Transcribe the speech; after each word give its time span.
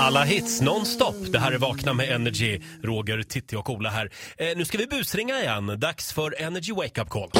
Alla 0.00 0.24
hits 0.24 0.60
nonstop. 0.60 1.16
Det 1.32 1.38
här 1.38 1.52
är 1.52 1.58
Vakna 1.58 1.94
med 1.94 2.10
Energy. 2.10 2.60
Roger, 2.82 3.22
Titti 3.22 3.56
och 3.56 3.70
Ola 3.70 3.90
här. 3.90 4.10
Eh, 4.38 4.46
nu 4.56 4.64
ska 4.64 4.78
vi 4.78 4.86
busringa 4.86 5.40
igen. 5.40 5.80
Dags 5.80 6.12
för 6.12 6.42
Energy 6.42 6.72
Wake 6.72 7.02
Up 7.02 7.08
Call. 7.08 7.30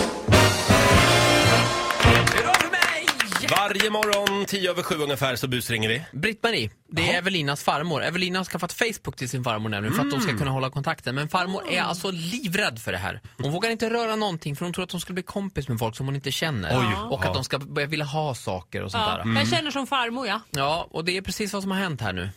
Varje 3.50 3.90
morgon, 3.90 4.44
tio 4.46 4.70
över 4.70 4.82
sju 4.82 4.94
ungefär, 4.94 5.36
så 5.36 5.48
busringer 5.48 5.88
vi. 5.88 6.02
Britt-Marie, 6.12 6.70
det 6.88 7.12
är 7.12 7.18
Evelinas 7.18 7.62
farmor. 7.62 8.02
Evelina 8.02 8.38
har 8.38 8.44
skaffat 8.44 8.72
Facebook 8.72 9.16
till 9.16 9.28
sin 9.28 9.44
farmor 9.44 9.68
nämligen 9.68 9.96
för 9.96 10.02
att 10.02 10.10
de 10.10 10.20
ska 10.20 10.36
kunna 10.38 10.50
hålla 10.50 10.70
kontakten. 10.70 11.14
Men 11.14 11.28
farmor 11.28 11.62
är 11.70 11.82
alltså 11.82 12.10
livrädd 12.10 12.78
för 12.78 12.92
det 12.92 12.98
här. 12.98 13.20
Hon 13.38 13.52
vågar 13.52 13.70
inte 13.70 13.90
röra 13.90 14.16
någonting 14.16 14.56
för 14.56 14.64
hon 14.64 14.74
tror 14.74 14.84
att 14.84 14.92
hon 14.92 15.00
ska 15.00 15.12
bli 15.12 15.22
kompis 15.22 15.68
med 15.68 15.78
folk 15.78 15.96
som 15.96 16.06
hon 16.06 16.14
inte 16.14 16.32
känner. 16.32 16.78
Oj, 16.80 16.86
och 17.10 17.20
ja. 17.24 17.28
att 17.28 17.34
de 17.34 17.44
ska 17.44 17.58
börja 17.58 17.88
vilja 17.88 18.04
ha 18.04 18.34
saker 18.34 18.82
och 18.82 18.90
sånt 18.90 19.04
Ja, 19.06 19.24
där. 19.24 19.38
Jag 19.38 19.48
känner 19.48 19.70
som 19.70 19.86
farmor 19.86 20.26
ja. 20.26 20.40
Ja, 20.50 20.88
och 20.90 21.04
det 21.04 21.16
är 21.16 21.22
precis 21.22 21.52
vad 21.52 21.62
som 21.62 21.70
har 21.70 21.78
hänt 21.78 22.00
här 22.00 22.12
nu. 22.12 22.30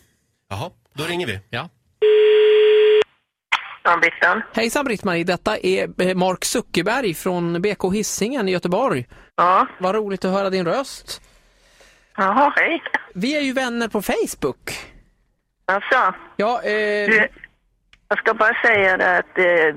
Jaha, 0.54 0.70
då 0.94 1.04
ringer 1.04 1.28
vi. 1.28 1.40
Ja. 1.50 1.70
Bittan. 4.02 4.42
Hejsan 4.54 4.86
Britt-Marie, 4.86 5.24
detta 5.24 5.58
är 5.58 6.02
eh, 6.02 6.16
Mark 6.16 6.46
Zuckerberg 6.46 7.14
från 7.14 7.62
BK 7.62 7.94
Hisingen 7.94 8.50
i 8.50 8.52
Göteborg. 8.52 9.06
Ja. 9.36 9.68
Vad 9.80 9.96
roligt 9.96 10.26
att 10.26 10.32
höra 10.32 10.50
din 10.50 10.66
röst. 10.66 11.22
Jaha, 12.18 12.54
hej. 12.56 12.84
Vi 13.14 13.38
är 13.38 13.42
ju 13.42 13.54
vänner 13.54 13.88
på 13.88 14.02
Facebook. 14.02 14.72
Alltså, 15.66 16.14
Ja, 16.36 16.62
eh, 16.64 17.10
du, 17.10 17.28
jag 18.08 18.20
ska 18.20 18.34
bara 18.34 18.62
säga 18.66 18.98
det 18.98 19.18
att 19.18 19.38
eh, 19.38 19.44
det 19.44 19.76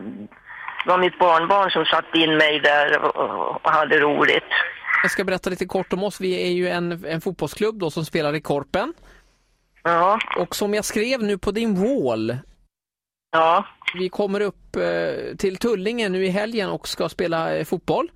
var 0.87 0.99
mitt 0.99 1.19
barnbarn 1.19 1.71
som 1.71 1.85
satte 1.85 2.19
in 2.19 2.37
mig 2.37 2.61
där 2.61 2.99
och, 2.99 3.17
och 3.65 3.71
hade 3.71 3.99
roligt. 4.01 4.45
jag 5.03 5.11
ska 5.11 5.25
berätta 5.25 5.51
lite 5.51 5.67
kort 5.67 5.93
om 5.93 6.03
oss. 6.05 6.21
Vi 6.21 6.43
är 6.47 6.53
ju 6.53 6.69
en, 6.69 7.05
en 7.05 7.21
fotbollsklubb 7.21 7.79
då 7.79 7.91
som 7.91 8.05
spelar 8.05 8.35
i 8.35 8.41
Korpen. 8.41 8.95
Ja, 9.87 10.19
Och 10.39 10.57
som 10.57 10.75
jag 10.75 10.85
skrev 10.85 11.23
nu 11.23 11.39
på 11.39 11.51
din 11.51 11.75
wall, 11.75 12.37
ja, 13.33 13.65
vi 13.95 14.09
kommer 14.09 14.41
upp 14.41 14.77
eh, 14.77 15.37
till 15.37 15.57
Tullinge 15.57 16.09
nu 16.09 16.25
i 16.25 16.29
helgen 16.29 16.71
och 16.71 16.89
ska 16.89 17.09
spela 17.09 17.57
eh, 17.57 17.65
fotboll. 17.65 18.11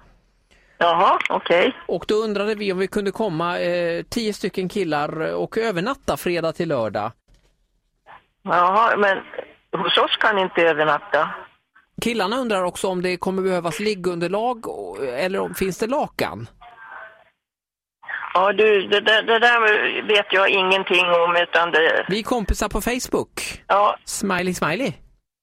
jaha, 0.79 1.19
okej. 1.31 1.77
Och 1.89 2.05
då 2.09 2.15
undrade 2.15 2.55
vi 2.55 2.73
om 2.73 2.79
vi 2.79 2.87
kunde 2.89 3.11
komma 3.13 3.59
eh, 3.61 4.03
tio 4.03 4.33
stycken 4.33 4.69
killar 4.69 5.35
och 5.35 5.59
övernatta 5.59 6.17
fredag 6.17 6.53
till 6.53 6.69
lördag. 6.69 7.13
Jaha, 8.43 8.97
men 8.97 9.19
hos 9.83 9.99
oss 9.99 10.17
kan 10.17 10.37
ni 10.37 10.43
inte 10.43 10.63
övernatta. 10.63 11.31
Killarna 12.03 12.37
undrar 12.37 12.63
också 12.63 12.89
om 12.89 13.03
det 13.03 13.17
kommer 13.17 13.43
behövas 13.43 13.81
liggunderlag 13.81 14.65
eller 15.15 15.41
om 15.41 15.55
finns 15.55 15.79
det 15.79 15.87
lakan? 15.87 16.49
Ja, 18.35 18.53
du, 18.53 18.83
det, 18.87 19.01
där- 19.01 19.23
det 19.23 19.39
där 19.39 20.03
vet 20.03 20.27
jag 20.33 20.49
ingenting 20.51 21.05
om 21.11 21.37
utan 21.37 21.71
det... 21.71 22.05
Vi 22.09 22.19
är 22.19 22.23
kompisar 22.23 22.69
på 22.69 22.81
Facebook. 22.81 23.63
Ja, 23.67 23.97
Smiley 24.05 24.55
smiley. 24.55 24.93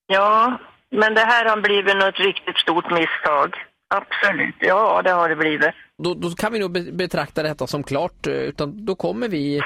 ja, 0.07 0.59
men 0.91 1.13
det 1.13 1.21
här 1.21 1.45
har 1.45 1.57
blivit 1.61 1.95
något 1.97 2.19
riktigt 2.19 2.57
stort 2.57 2.91
misstag. 2.91 3.55
Absolut, 3.89 4.55
ja 4.59 5.01
det 5.03 5.11
har 5.11 5.29
det 5.29 5.35
blivit. 5.35 5.69
Då, 6.03 6.13
då 6.13 6.29
kan 6.29 6.53
vi 6.53 6.59
nog 6.59 6.71
be- 6.71 6.91
betrakta 6.91 7.43
detta 7.43 7.67
som 7.67 7.83
klart, 7.83 8.27
eh, 8.27 8.33
utan 8.33 8.85
då 8.85 8.95
kommer 8.95 9.27
vi 9.27 9.61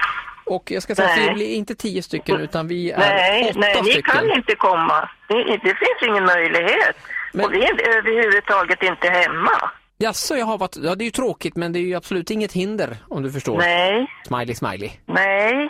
och 0.45 0.71
jag 0.71 0.83
ska 0.83 0.95
säga 0.95 1.09
att 1.09 1.17
Nej. 1.17 1.27
vi 1.27 1.33
blir 1.33 1.55
inte 1.55 1.75
tio 1.75 2.03
stycken 2.03 2.39
utan 2.39 2.67
vi 2.67 2.91
är 2.91 2.97
Nej, 2.97 3.49
åtta 3.49 3.59
nej, 3.59 3.81
ni 3.83 3.91
stycken. 3.91 4.13
kan 4.13 4.31
inte 4.31 4.55
komma. 4.55 5.09
Det, 5.27 5.43
det 5.43 5.75
finns 5.75 6.01
ingen 6.07 6.25
möjlighet. 6.25 6.95
Men- 7.33 7.45
Och 7.45 7.53
vi 7.53 7.63
är 7.63 7.97
överhuvudtaget 7.97 8.83
inte 8.83 9.09
hemma. 9.09 9.71
Jaså, 10.01 10.35
jag 10.35 10.45
har 10.45 10.57
varit, 10.57 10.77
ja 10.77 10.95
det 10.95 11.03
är 11.03 11.05
ju 11.05 11.11
tråkigt 11.11 11.55
men 11.55 11.73
det 11.73 11.79
är 11.79 11.81
ju 11.81 11.95
absolut 11.95 12.31
inget 12.31 12.53
hinder 12.53 12.97
om 13.09 13.23
du 13.23 13.31
förstår. 13.31 13.57
Nej, 13.57 14.07
Smiley 14.27 14.55
smiley. 14.55 14.91
nej, 15.05 15.69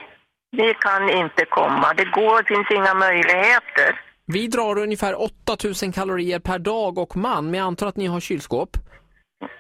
ni 0.52 0.74
kan 0.74 1.10
inte 1.10 1.46
komma. 1.46 1.94
Det 1.98 2.06
går, 2.06 2.44
finns 2.48 2.72
inga 2.72 2.94
möjligheter. 2.94 4.02
Vi 4.26 4.48
drar 4.48 4.78
ungefär 4.78 5.22
8000 5.22 5.92
kalorier 5.92 6.40
per 6.40 6.60
dag 6.60 6.98
och 6.98 7.18
man, 7.18 7.46
men 7.46 7.54
jag 7.54 7.66
antar 7.68 7.88
att 7.88 7.98
ni 7.98 8.06
har 8.08 8.20
kylskåp. 8.20 8.70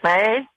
Nej, 0.03 0.47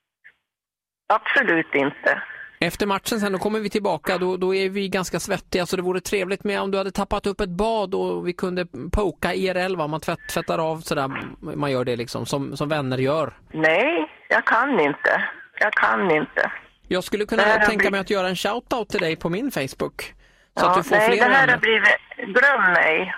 absolut 1.08 1.74
inte. 1.74 2.22
Efter 2.66 2.86
matchen 2.86 3.20
sen, 3.20 3.32
då 3.32 3.38
kommer 3.38 3.60
vi 3.60 3.70
tillbaka, 3.70 4.18
då, 4.18 4.36
då 4.36 4.54
är 4.54 4.68
vi 4.68 4.88
ganska 4.88 5.20
svettiga 5.20 5.66
så 5.66 5.76
det 5.76 5.82
vore 5.82 6.00
trevligt 6.00 6.44
med 6.44 6.60
om 6.60 6.70
du 6.70 6.78
hade 6.78 6.90
tappat 6.90 7.26
upp 7.26 7.40
ett 7.40 7.48
bad 7.48 7.94
och 7.94 8.28
vi 8.28 8.32
kunde 8.32 8.66
poka 8.92 9.34
IRL, 9.34 9.76
va? 9.76 9.86
man 9.86 10.00
tvätt, 10.00 10.18
tvättar 10.30 10.58
av 10.58 10.80
sådär, 10.80 11.10
man 11.40 11.70
gör 11.70 11.84
det 11.84 11.96
liksom, 11.96 12.26
som, 12.26 12.56
som 12.56 12.68
vänner 12.68 12.98
gör. 12.98 13.32
Nej, 13.52 14.10
jag 14.28 14.44
kan 14.44 14.80
inte. 14.80 15.24
Jag 15.60 15.72
kan 15.72 16.10
inte. 16.10 16.50
Jag 16.88 17.04
skulle 17.04 17.26
kunna 17.26 17.42
har 17.42 17.58
tänka 17.58 17.70
mig 17.84 17.90
blivit- 17.90 18.00
att 18.00 18.10
göra 18.10 18.28
en 18.28 18.36
shoutout 18.36 18.88
till 18.88 19.00
dig 19.00 19.16
på 19.16 19.28
min 19.28 19.50
Facebook. 19.50 20.14
Så 20.58 20.66
att 20.66 20.70
Ja, 20.70 20.74
du 20.76 20.82
får 20.82 20.96
nej, 20.96 21.06
fler 21.08 21.16
det 21.16 21.22
här 21.34 21.40
har 21.40 21.46
vänner. 21.46 21.58
blivit... 21.60 22.34
Glöm 22.36 22.72
mig. 22.72 23.14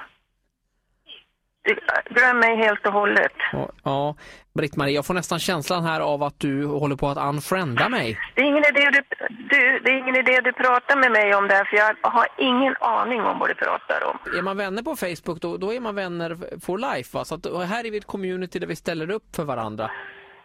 Glöm 2.11 2.39
mig 2.39 2.57
helt 2.57 2.87
och 2.87 2.93
hållet. 2.93 3.33
Ja, 3.53 3.69
Ja, 3.85 4.15
Britt-Marie, 4.55 4.95
jag 4.95 5.07
får 5.07 5.15
nästan 5.15 5.39
känslan 5.39 5.85
här 5.85 6.01
av 6.01 6.23
att 6.23 6.41
du 6.41 6.67
håller 6.67 6.97
på 6.97 7.09
att 7.09 7.19
unfrienda 7.19 7.89
mig. 7.89 8.19
Det 8.35 8.41
är 8.41 8.45
ingen 8.45 8.65
idé 8.65 8.91
du, 8.91 9.03
du, 9.29 9.79
det 9.85 9.91
är 9.91 9.99
ingen 9.99 10.17
idé 10.17 10.41
du 10.41 10.53
pratar 10.53 10.97
med 10.97 11.13
mig 11.13 11.35
om 11.35 11.49
det 11.49 11.55
här, 11.55 11.65
för 11.65 11.77
jag 11.77 12.11
har 12.11 12.29
ingen 12.39 12.75
aning 12.81 13.21
om 13.21 13.39
vad 13.39 13.49
du 13.49 13.55
pratar 13.55 14.05
om. 14.05 14.19
Är 14.39 14.43
man 14.43 14.57
vänner 14.57 14.83
på 14.83 14.97
Facebook 14.97 15.41
då, 15.41 15.57
då 15.57 15.73
är 15.73 15.81
man 15.81 15.95
vänner 15.95 16.61
for 16.61 16.79
life. 16.79 17.19
Va? 17.19 17.25
Så 17.25 17.35
att, 17.35 17.69
här 17.69 17.87
är 17.87 17.91
vi 17.91 17.99
ett 17.99 18.07
community 18.07 18.59
där 18.59 18.67
vi 18.67 18.77
ställer 18.77 19.11
upp 19.11 19.37
för 19.37 19.45
varandra. 19.45 19.91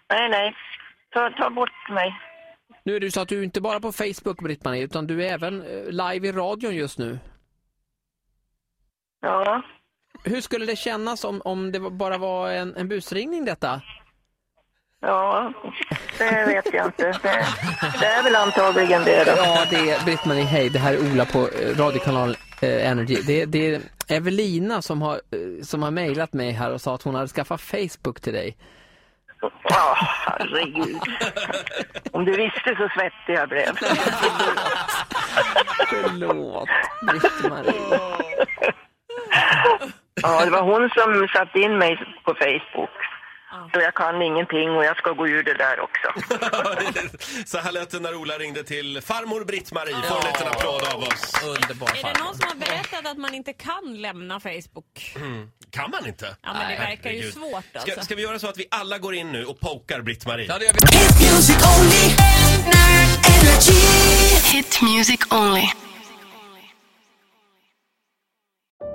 Nej, 0.10 0.30
nej. 0.30 0.56
Ta, 1.14 1.30
ta 1.30 1.50
bort 1.50 1.90
mig. 1.90 2.20
Nu 2.84 2.96
är 2.96 3.00
det 3.00 3.12
så 3.12 3.22
att 3.22 3.30
du 3.30 3.44
inte 3.44 3.62
bara 3.62 3.80
på 3.80 3.92
Facebook 3.92 4.42
Britt-Marie 4.42 4.84
utan 4.84 5.08
du 5.08 5.26
är 5.26 5.34
även 5.34 5.62
eh, 5.62 5.86
live 5.90 6.28
i 6.28 6.32
radion 6.32 6.76
just 6.76 7.00
nu. 7.00 7.20
Ja. 9.22 9.62
Hur 10.24 10.42
skulle 10.42 10.66
det 10.66 10.76
kännas 10.76 11.24
om, 11.24 11.42
om 11.46 11.72
det 11.72 11.80
bara 11.80 12.18
var 12.18 12.50
en, 12.50 12.76
en 12.76 12.88
busringning 12.88 13.46
detta? 13.46 13.82
Ja, 15.02 15.54
det 16.18 16.46
vet 16.46 16.74
jag 16.74 16.86
inte. 16.86 17.04
Det, 17.04 17.46
det 18.00 18.06
är 18.06 18.24
väl 18.24 18.36
antagligen 18.36 19.04
det 19.04 19.24
då. 19.24 19.32
Ja, 19.38 19.66
det 19.70 19.90
är 19.90 20.06
Britt-Marie, 20.06 20.44
hej, 20.44 20.70
det 20.70 20.80
här 20.80 20.94
är 20.94 21.12
Ola 21.12 21.26
på 21.26 21.40
eh, 21.40 21.78
radiokanal 21.78 22.38
eh, 22.62 22.90
Energy. 22.92 23.22
Det, 23.28 23.46
det 23.46 23.76
är 23.76 23.82
Evelina 24.08 24.82
som 24.82 25.02
har, 25.02 25.14
eh, 25.14 25.64
som 25.64 25.84
har 25.84 25.92
mejlat 25.92 26.34
mig 26.34 26.52
här 26.52 26.74
och 26.74 26.82
sa 26.82 26.96
att 26.96 27.04
hon 27.04 27.16
hade 27.16 27.28
skaffat 27.28 27.62
Facebook 27.62 28.22
till 28.22 28.34
dig. 28.34 28.58
Ja, 29.64 29.98
herregud. 30.00 30.98
Om 32.12 32.26
du 32.26 32.32
visste 32.32 32.76
så 32.76 32.90
svettig 32.96 33.34
jag 33.34 33.50
blev. 33.50 33.76
Förlåt, 35.90 36.70
Britt-Marie. 37.08 38.00
Ja, 40.22 40.46
det 40.46 40.52
var 40.52 40.62
hon 40.62 40.90
som 40.90 41.28
satte 41.28 41.60
in 41.60 41.78
mig 41.78 41.98
på 42.26 42.34
Facebook. 42.34 42.90
Så 43.74 43.80
jag 43.82 43.94
kan 43.96 44.22
ingenting 44.22 44.70
och 44.70 44.86
jag 44.86 44.98
ska 44.98 45.12
gå 45.12 45.28
ur 45.28 45.44
det 45.44 45.54
där 45.54 45.80
också. 45.80 46.08
Så 47.46 47.58
här 47.58 47.72
lät 47.72 47.90
det 47.90 48.00
när 48.00 48.16
Ola 48.16 48.38
ringde 48.38 48.64
till 48.64 49.02
farmor 49.02 49.44
Britt-Marie. 49.46 49.96
Får 50.02 50.20
en 50.20 50.28
liten 50.28 50.48
applåd 50.48 50.84
av 50.94 51.00
oss. 51.04 51.34
Underbar 51.44 51.90
Är 51.90 52.14
det 52.14 52.20
någon 52.24 52.36
som 52.36 52.48
har 52.48 52.56
berättat 52.56 53.12
att 53.12 53.18
man 53.18 53.34
inte 53.34 53.54
kan 53.54 54.02
lämna 54.02 54.40
Facebook? 54.40 55.16
Kan 55.72 55.92
man 55.92 56.08
inte? 56.08 56.36
Ja, 56.42 56.54
men 56.54 56.72
det 56.72 56.78
verkar 56.78 57.10
ju 57.10 57.16
Herregud. 57.18 57.34
svårt 57.34 57.64
alltså. 57.76 57.92
Ska, 57.92 58.02
ska 58.02 58.16
vi 58.16 58.22
göra 58.22 58.40
så 58.40 58.48
att 58.48 58.58
vi 58.58 58.66
alla 58.72 58.98
går 58.98 59.16
in 59.16 59.32
nu 59.32 59.46
och 59.46 59.60
pokar 59.60 60.02
Britt-Marie? 60.02 60.46
Ja, 60.50 60.58
det 60.60 60.66
gör 60.66 60.74
vi. 60.74 60.98
Hit 60.98 61.32
music 61.32 61.58
only. 61.80 62.06
Energy. 63.36 63.82
Hit 64.58 64.82
music 64.82 65.20
only. 65.32 65.68